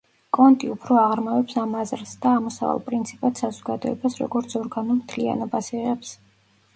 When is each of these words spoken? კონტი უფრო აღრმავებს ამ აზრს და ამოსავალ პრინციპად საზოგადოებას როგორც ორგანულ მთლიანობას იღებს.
კონტი 0.35 0.69
უფრო 0.75 0.95
აღრმავებს 0.99 1.57
ამ 1.63 1.75
აზრს 1.81 2.13
და 2.23 2.31
ამოსავალ 2.37 2.81
პრინციპად 2.87 3.41
საზოგადოებას 3.41 4.17
როგორც 4.23 4.57
ორგანულ 4.61 4.97
მთლიანობას 5.03 5.71
იღებს. 5.81 6.15